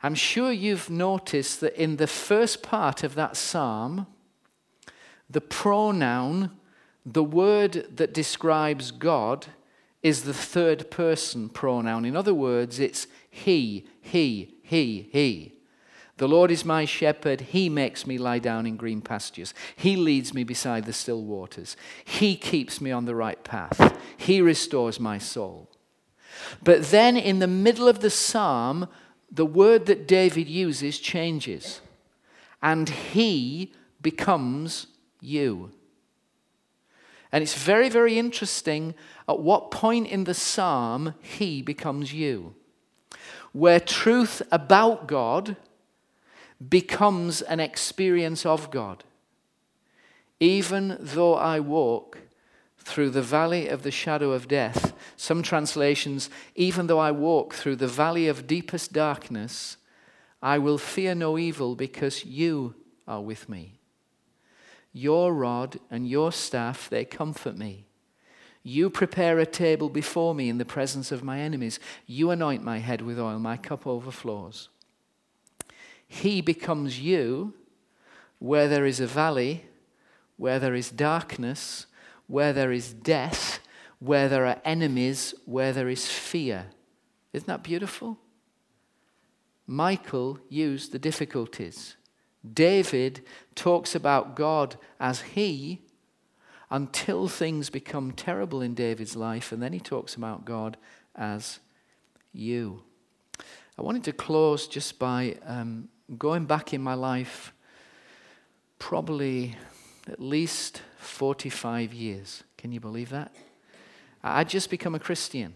I'm 0.04 0.16
sure 0.16 0.52
you've 0.52 0.90
noticed 0.90 1.62
that 1.62 1.82
in 1.82 1.96
the 1.96 2.08
first 2.08 2.62
part 2.62 3.04
of 3.04 3.16
that 3.16 3.38
psalm, 3.38 4.06
the 5.30 5.42
pronoun, 5.42 6.52
the 7.06 7.24
word 7.24 7.88
that 7.96 8.14
describes 8.14 8.92
God, 8.92 9.48
is 10.02 10.24
the 10.24 10.34
third 10.34 10.92
person 10.92 11.48
pronoun. 11.48 12.04
In 12.04 12.18
other 12.18 12.34
words, 12.34 12.80
it's 12.80 13.08
he, 13.30 13.88
he, 14.02 14.56
he, 14.62 15.10
he. 15.14 15.54
The 16.18 16.28
Lord 16.28 16.52
is 16.52 16.66
my 16.66 16.84
shepherd. 16.84 17.40
He 17.40 17.70
makes 17.70 18.06
me 18.06 18.18
lie 18.18 18.40
down 18.40 18.68
in 18.68 18.76
green 18.76 19.02
pastures. 19.02 19.54
He 19.76 19.96
leads 19.96 20.34
me 20.34 20.44
beside 20.44 20.86
the 20.86 20.94
still 20.94 21.24
waters. 21.24 21.78
He 22.04 22.36
keeps 22.36 22.82
me 22.82 22.92
on 22.92 23.06
the 23.06 23.16
right 23.16 23.42
path. 23.44 23.98
He 24.18 24.42
restores 24.42 25.00
my 25.00 25.18
soul. 25.18 25.70
But 26.62 26.84
then 26.92 27.16
in 27.16 27.40
the 27.40 27.48
middle 27.48 27.88
of 27.88 28.02
the 28.02 28.10
psalm, 28.10 28.90
the 29.34 29.46
word 29.46 29.88
that 29.88 30.08
David 30.08 30.48
uses 30.48 31.00
changes. 31.00 31.82
And 32.62 32.88
he 32.88 33.74
becomes 34.02 34.88
you. 35.20 35.72
And 37.32 37.42
it's 37.42 37.56
very, 37.56 37.90
very 37.90 38.20
interesting 38.20 38.94
at 39.28 39.40
what 39.40 39.72
point 39.72 40.08
in 40.08 40.26
the 40.26 40.36
psalm 40.36 41.16
he 41.20 41.64
becomes 41.64 42.14
you. 42.14 42.54
Where 43.54 43.80
truth 43.80 44.44
about 44.52 45.08
God 45.08 45.58
becomes 46.70 47.42
an 47.42 47.60
experience 47.60 48.46
of 48.46 48.70
God. 48.70 49.04
Even 50.40 50.98
though 51.00 51.34
I 51.34 51.60
walk 51.60 52.20
through 52.78 53.10
the 53.10 53.22
valley 53.22 53.68
of 53.68 53.84
the 53.84 53.92
shadow 53.92 54.32
of 54.32 54.48
death, 54.48 54.93
some 55.16 55.44
translations, 55.44 56.30
even 56.56 56.88
though 56.88 57.00
I 57.00 57.12
walk 57.12 57.54
through 57.54 57.78
the 57.78 57.88
valley 57.88 58.28
of 58.28 58.48
deepest 58.48 58.94
darkness, 58.94 59.78
I 60.42 60.58
will 60.58 60.78
fear 60.78 61.16
no 61.16 61.38
evil 61.38 61.76
because 61.76 62.26
you 62.26 62.76
are 63.08 63.22
with 63.22 63.48
me. 63.48 63.80
Your 64.92 65.34
rod 65.34 65.80
and 65.90 66.08
your 66.08 66.32
staff, 66.32 66.90
they 66.90 67.06
comfort 67.06 67.58
me. 67.58 67.86
You 68.62 68.90
prepare 68.90 69.40
a 69.40 69.46
table 69.46 69.90
before 69.90 70.34
me 70.34 70.48
in 70.48 70.58
the 70.58 70.66
presence 70.66 71.12
of 71.12 71.24
my 71.24 71.40
enemies. 71.40 71.80
You 72.06 72.30
anoint 72.30 72.64
my 72.64 72.78
head 72.78 73.02
with 73.02 73.20
oil, 73.20 73.40
my 73.40 73.58
cup 73.58 73.86
overflows. 73.86 74.70
He 76.08 76.42
becomes 76.42 77.00
you 77.00 77.54
where 78.40 78.68
there 78.68 78.86
is 78.86 79.00
a 79.00 79.08
valley, 79.08 79.66
where 80.38 80.60
there 80.60 80.76
is 80.76 80.92
darkness, 80.92 81.88
where 82.28 82.54
there 82.54 82.72
is 82.72 82.94
death, 82.94 83.60
where 84.04 84.28
there 84.28 84.46
are 84.46 84.62
enemies, 84.66 85.34
where 85.46 85.72
there 85.72 85.88
is 85.88 86.10
fear. 86.10 86.66
Isn't 87.32 87.48
that 87.48 87.64
beautiful? 87.64 88.20
Michael 89.66 90.40
used 90.50 90.92
the 90.92 91.00
difficulties. 91.00 91.96
David 92.54 93.22
talks 93.56 93.96
about 93.96 94.36
God 94.36 94.76
as 95.00 95.22
He 95.22 95.84
until 96.70 97.30
things 97.30 97.70
become 97.70 98.12
terrible 98.12 98.62
in 98.62 98.74
David's 98.74 99.16
life, 99.16 99.52
and 99.52 99.62
then 99.62 99.72
he 99.72 99.80
talks 99.80 100.16
about 100.16 100.44
God 100.44 100.76
as 101.16 101.60
you. 102.34 102.82
I 103.78 103.84
wanted 103.84 104.04
to 104.06 104.12
close 104.12 104.68
just 104.68 105.00
by 105.00 105.38
um, 105.46 105.88
going 106.18 106.46
back 106.46 106.74
in 106.74 106.82
my 106.82 106.96
life 106.96 107.54
probably 108.80 109.56
at 110.08 110.20
least 110.20 110.82
45 110.98 111.94
years. 111.94 112.44
Can 112.58 112.72
you 112.72 112.80
believe 112.80 113.12
that? 113.12 113.34
I'd 114.24 114.50
just 114.50 114.70
become 114.70 114.96
a 114.96 115.00
Christian. 115.00 115.54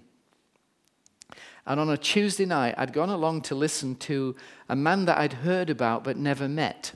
And 1.65 1.79
on 1.79 1.89
a 1.89 1.97
Tuesday 1.97 2.45
night, 2.45 2.75
I'd 2.77 2.93
gone 2.93 3.09
along 3.09 3.41
to 3.43 3.55
listen 3.55 3.95
to 3.95 4.36
a 4.69 4.75
man 4.75 5.05
that 5.05 5.17
I'd 5.17 5.33
heard 5.33 5.69
about 5.69 6.03
but 6.03 6.17
never 6.17 6.47
met. 6.47 6.93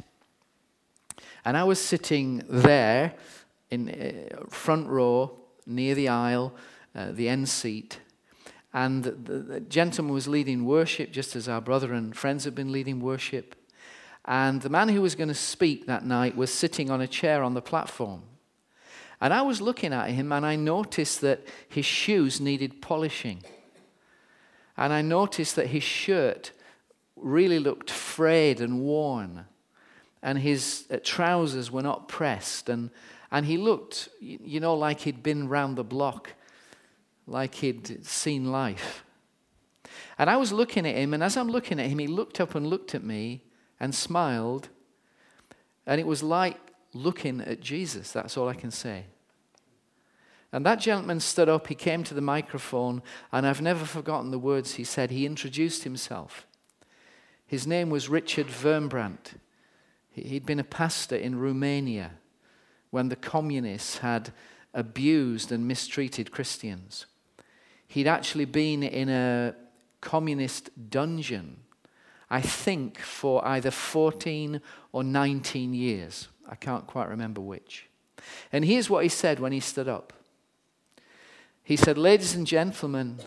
And 1.43 1.57
I 1.57 1.63
was 1.63 1.79
sitting 1.79 2.43
there 2.47 3.13
in 3.69 3.89
uh, 3.89 4.45
front 4.49 4.87
row 4.87 5.39
near 5.65 5.95
the 5.95 6.07
aisle, 6.07 6.53
uh, 6.95 7.11
the 7.11 7.27
end 7.27 7.49
seat. 7.49 7.99
And 8.73 9.03
the, 9.03 9.11
the 9.11 9.59
gentleman 9.59 10.13
was 10.13 10.27
leading 10.27 10.65
worship, 10.65 11.11
just 11.11 11.35
as 11.35 11.49
our 11.49 11.61
brother 11.61 11.93
and 11.93 12.15
friends 12.15 12.45
had 12.45 12.55
been 12.55 12.71
leading 12.71 13.01
worship. 13.01 13.55
And 14.25 14.61
the 14.61 14.69
man 14.69 14.89
who 14.89 15.01
was 15.01 15.15
going 15.15 15.29
to 15.29 15.33
speak 15.33 15.87
that 15.87 16.05
night 16.05 16.37
was 16.37 16.53
sitting 16.53 16.89
on 16.89 17.01
a 17.01 17.07
chair 17.07 17.43
on 17.43 17.53
the 17.53 17.61
platform. 17.61 18.23
And 19.21 19.33
I 19.33 19.43
was 19.43 19.61
looking 19.61 19.93
at 19.93 20.09
him 20.09 20.31
and 20.31 20.43
I 20.45 20.55
noticed 20.55 21.21
that 21.21 21.45
his 21.69 21.85
shoes 21.85 22.41
needed 22.41 22.81
polishing. 22.81 23.43
And 24.75 24.91
I 24.91 25.03
noticed 25.03 25.55
that 25.57 25.67
his 25.67 25.83
shirt 25.83 26.51
really 27.15 27.59
looked 27.59 27.91
frayed 27.91 28.59
and 28.59 28.81
worn. 28.81 29.45
And 30.23 30.39
his 30.39 30.85
uh, 30.89 30.97
trousers 31.03 31.71
were 31.71 31.83
not 31.83 32.07
pressed. 32.07 32.67
And, 32.67 32.89
and 33.31 33.45
he 33.45 33.57
looked, 33.57 34.09
you 34.19 34.59
know, 34.59 34.73
like 34.73 35.01
he'd 35.01 35.21
been 35.21 35.47
round 35.47 35.77
the 35.77 35.83
block, 35.83 36.33
like 37.27 37.55
he'd 37.55 38.03
seen 38.05 38.51
life. 38.51 39.03
And 40.17 40.29
I 40.29 40.37
was 40.37 40.51
looking 40.51 40.87
at 40.87 40.95
him, 40.95 41.13
and 41.13 41.23
as 41.23 41.37
I'm 41.37 41.49
looking 41.49 41.79
at 41.79 41.87
him, 41.87 41.99
he 41.99 42.07
looked 42.07 42.39
up 42.39 42.55
and 42.55 42.67
looked 42.67 42.93
at 42.95 43.03
me 43.03 43.43
and 43.79 43.93
smiled. 43.93 44.69
And 45.85 45.99
it 45.99 46.07
was 46.07 46.21
like 46.21 46.57
looking 46.93 47.41
at 47.41 47.59
Jesus. 47.59 48.11
That's 48.11 48.37
all 48.37 48.49
I 48.49 48.53
can 48.53 48.71
say. 48.71 49.05
And 50.53 50.65
that 50.65 50.79
gentleman 50.81 51.21
stood 51.21 51.47
up, 51.47 51.67
he 51.67 51.75
came 51.75 52.03
to 52.03 52.13
the 52.13 52.21
microphone, 52.21 53.01
and 53.31 53.47
I've 53.47 53.61
never 53.61 53.85
forgotten 53.85 54.31
the 54.31 54.39
words 54.39 54.75
he 54.75 54.83
said. 54.83 55.09
He 55.09 55.25
introduced 55.25 55.83
himself. 55.83 56.45
His 57.47 57.65
name 57.65 57.89
was 57.89 58.09
Richard 58.09 58.47
Wurmbrand. 58.47 59.37
He'd 60.09 60.45
been 60.45 60.59
a 60.59 60.65
pastor 60.65 61.15
in 61.15 61.39
Romania 61.39 62.11
when 62.89 63.07
the 63.07 63.15
communists 63.15 63.99
had 63.99 64.33
abused 64.73 65.51
and 65.51 65.67
mistreated 65.67 66.31
Christians. 66.31 67.05
He'd 67.87 68.07
actually 68.07 68.45
been 68.45 68.83
in 68.83 69.09
a 69.09 69.55
communist 70.01 70.69
dungeon, 70.89 71.57
I 72.29 72.41
think, 72.41 72.99
for 72.99 73.45
either 73.45 73.71
14 73.71 74.61
or 74.91 75.03
19 75.03 75.73
years. 75.73 76.27
I 76.51 76.55
can't 76.55 76.85
quite 76.85 77.09
remember 77.09 77.41
which. 77.41 77.87
And 78.51 78.65
here's 78.65 78.89
what 78.89 79.03
he 79.03 79.09
said 79.09 79.39
when 79.39 79.51
he 79.51 79.59
stood 79.59 79.87
up 79.87 80.13
he 81.63 81.77
said, 81.77 81.97
Ladies 81.97 82.35
and 82.35 82.45
gentlemen, 82.45 83.19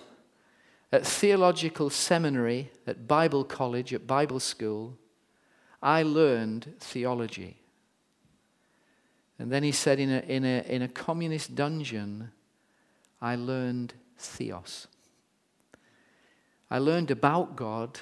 at 0.93 1.07
theological 1.07 1.89
seminary, 1.89 2.71
at 2.87 3.09
Bible 3.09 3.43
college, 3.43 3.95
at 3.95 4.07
Bible 4.07 4.39
school, 4.39 4.99
I 5.83 6.03
learned 6.03 6.75
theology. 6.79 7.57
And 9.39 9.51
then 9.51 9.63
he 9.63 9.73
said, 9.73 9.99
in 9.99 10.11
a, 10.11 10.21
in 10.21 10.45
a, 10.45 10.63
in 10.69 10.83
a 10.83 10.89
communist 10.89 11.55
dungeon, 11.55 12.31
I 13.21 13.37
learned 13.37 13.95
theos. 14.19 14.87
I 16.71 16.79
learned 16.79 17.11
about 17.11 17.57
God 17.57 17.99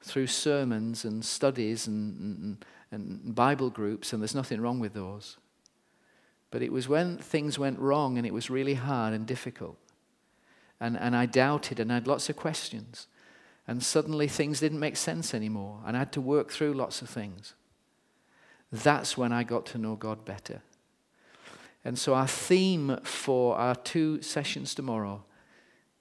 through 0.00 0.28
sermons 0.28 1.04
and 1.04 1.24
studies 1.24 1.86
and, 1.86 2.20
and, 2.20 2.64
and 2.94 3.34
Bible 3.34 3.70
groups, 3.70 4.12
and 4.12 4.22
there's 4.22 4.34
nothing 4.34 4.60
wrong 4.60 4.78
with 4.78 4.94
those. 4.94 5.36
But 6.50 6.62
it 6.62 6.72
was 6.72 6.88
when 6.88 7.18
things 7.18 7.58
went 7.58 7.80
wrong 7.80 8.16
and 8.16 8.24
it 8.24 8.32
was 8.32 8.48
really 8.48 8.74
hard 8.74 9.12
and 9.12 9.26
difficult. 9.26 9.76
And, 10.80 10.96
and 10.96 11.16
I 11.16 11.26
doubted 11.26 11.80
and 11.80 11.90
I 11.90 11.94
had 11.94 12.06
lots 12.06 12.30
of 12.30 12.36
questions. 12.36 13.08
And 13.66 13.82
suddenly 13.82 14.28
things 14.28 14.60
didn't 14.60 14.78
make 14.78 14.96
sense 14.96 15.34
anymore. 15.34 15.80
And 15.84 15.96
I 15.96 15.98
had 15.98 16.12
to 16.12 16.20
work 16.20 16.52
through 16.52 16.74
lots 16.74 17.02
of 17.02 17.10
things. 17.10 17.54
That's 18.70 19.18
when 19.18 19.32
I 19.32 19.42
got 19.42 19.66
to 19.66 19.78
know 19.78 19.96
God 19.96 20.24
better. 20.24 20.62
And 21.84 21.98
so 21.98 22.14
our 22.14 22.28
theme 22.28 22.98
for 23.02 23.56
our 23.56 23.74
two 23.74 24.22
sessions 24.22 24.74
tomorrow 24.74 25.24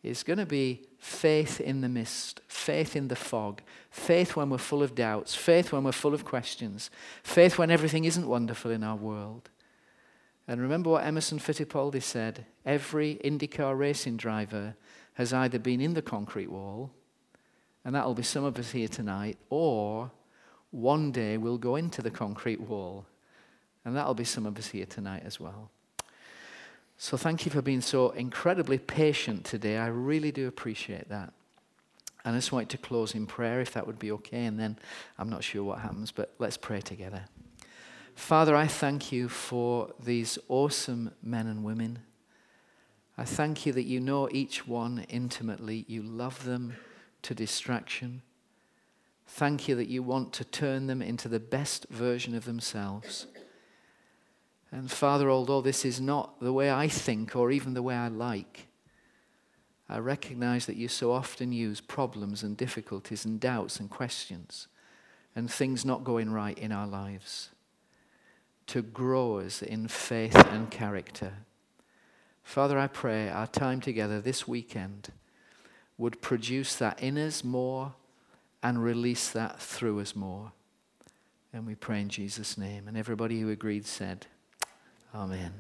is 0.04 0.22
going 0.22 0.40
to 0.40 0.46
be 0.46 0.86
faith 1.04 1.60
in 1.60 1.82
the 1.82 1.90
mist, 1.90 2.40
faith 2.48 2.96
in 2.96 3.10
the 3.10 3.16
fog, 3.16 3.62
faith 3.92 4.38
when 4.38 4.50
we're 4.50 4.58
full 4.58 4.82
of 4.82 4.96
doubts, 4.96 5.36
faith 5.36 5.74
when 5.74 5.84
we're 5.84 5.92
full 5.92 6.14
of 6.14 6.24
questions, 6.24 6.90
faith 7.24 7.58
when 7.58 7.70
everything 7.70 8.06
isn't 8.06 8.26
wonderful 8.26 8.72
in 8.72 8.86
our 8.86 8.96
world. 8.96 9.50
And 10.48 10.62
remember 10.62 10.92
what 10.92 11.04
Emerson 11.04 11.40
Fittipaldi 11.40 12.02
said 12.02 12.46
every 12.66 13.16
IndyCar 13.22 13.78
racing 13.78 14.16
driver 14.16 14.76
has 15.16 15.34
either 15.34 15.60
been 15.60 15.82
in 15.82 15.94
the 15.94 16.02
concrete 16.02 16.50
wall, 16.50 16.90
and 17.84 17.94
that'll 17.94 18.14
be 18.14 18.24
some 18.24 18.46
of 18.46 18.58
us 18.58 18.72
here 18.72 18.88
tonight, 18.88 19.38
or 19.50 20.10
one 20.72 21.12
day 21.12 21.38
we'll 21.38 21.58
go 21.58 21.76
into 21.76 22.02
the 22.02 22.12
concrete 22.12 22.62
wall, 22.62 23.06
and 23.84 23.94
that'll 23.94 24.14
be 24.14 24.24
some 24.24 24.46
of 24.46 24.58
us 24.58 24.68
here 24.68 24.86
tonight 24.86 25.24
as 25.26 25.38
well. 25.38 25.70
So 26.98 27.18
thank 27.18 27.46
you 27.46 27.52
for 27.52 27.62
being 27.62 27.82
so 27.82 28.12
incredibly 28.12 28.78
patient 28.78 29.44
today. 29.46 29.78
I 29.78 29.88
really 29.88 30.32
do 30.32 30.48
appreciate 30.48 31.10
that. 31.10 31.34
And 32.26 32.36
I 32.36 32.38
just 32.38 32.52
want 32.52 32.70
to 32.70 32.78
close 32.78 33.16
in 33.16 33.28
prayer, 33.28 33.60
if 33.60 33.74
that 33.74 33.86
would 33.86 34.00
be 34.00 34.12
okay, 34.14 34.46
and 34.46 34.58
then 34.58 34.78
I'm 35.18 35.30
not 35.30 35.44
sure 35.44 35.64
what 35.64 35.80
happens, 35.80 36.12
but 36.12 36.34
let's 36.40 36.56
pray 36.56 36.80
together. 36.80 37.26
Father, 38.16 38.56
I 38.56 38.68
thank 38.68 39.12
you 39.12 39.28
for 39.28 39.92
these 40.02 40.38
awesome 40.48 41.12
men 41.22 41.48
and 41.48 41.64
women. 41.64 42.00
I 43.18 43.26
thank 43.26 43.66
you 43.66 43.74
that 43.74 43.84
you 43.84 44.00
know 44.00 44.30
each 44.32 44.68
one 44.68 45.06
intimately. 45.10 45.86
You 45.88 46.02
love 46.02 46.46
them 46.46 46.76
to 47.24 47.36
distraction. 47.36 48.22
Thank 49.28 49.68
you 49.68 49.76
that 49.76 49.88
you 49.88 50.04
want 50.04 50.32
to 50.34 50.46
turn 50.46 50.88
them 50.88 51.02
into 51.02 51.28
the 51.28 51.40
best 51.40 51.88
version 51.90 52.36
of 52.36 52.46
themselves. 52.46 53.28
And 54.74 54.90
Father, 54.90 55.30
although 55.30 55.62
this 55.62 55.86
is 55.86 56.02
not 56.02 56.40
the 56.40 56.52
way 56.52 56.72
I 56.72 56.88
think 56.88 57.36
or 57.36 57.52
even 57.52 57.76
the 57.76 57.84
way 57.84 57.94
I 57.94 58.08
like, 58.08 58.66
I 59.88 60.00
recognize 60.00 60.66
that 60.66 60.78
you 60.78 60.88
so 60.88 61.12
often 61.12 61.52
use 61.52 61.80
problems 61.80 62.42
and 62.42 62.58
difficulties 62.58 63.24
and 63.24 63.40
doubts 63.40 63.80
and 63.80 63.88
questions 63.88 64.68
and 65.36 65.50
things 65.50 65.86
not 65.86 66.04
going 66.04 66.32
right 66.32 66.58
in 66.58 66.72
our 66.72 66.88
lives 66.88 67.52
to 68.66 68.82
grow 68.82 69.38
us 69.38 69.62
in 69.62 69.88
faith 69.88 70.36
and 70.36 70.72
character. 70.72 71.34
Father, 72.42 72.80
I 72.80 72.88
pray 72.88 73.30
our 73.30 73.46
time 73.46 73.80
together 73.80 74.20
this 74.20 74.48
weekend 74.48 75.10
would 76.00 76.20
produce 76.20 76.76
that 76.78 77.00
in 77.00 77.20
us 77.20 77.44
more 77.44 77.94
and 78.64 78.84
release 78.84 79.30
that 79.30 79.62
through 79.62 80.00
us 80.00 80.16
more. 80.16 80.52
And 81.54 81.68
we 81.68 81.76
pray 81.76 82.02
in 82.02 82.10
Jesus' 82.10 82.58
name. 82.58 82.88
And 82.88 82.98
everybody 82.98 83.40
who 83.40 83.52
agreed 83.52 83.86
said, 83.86 84.26
Amen. 85.14 85.54